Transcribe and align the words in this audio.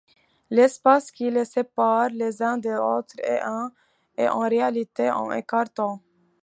L’espace 0.49 1.11
qui 1.11 1.29
les 1.29 1.45
sépare 1.45 2.09
les 2.09 2.41
uns 2.41 2.57
des 2.57 2.73
autres 2.73 3.15
est 3.19 4.27
en 4.29 4.39
réalité 4.49 5.09
un 5.09 5.29
écart 5.31 5.71
temps. 5.71 6.01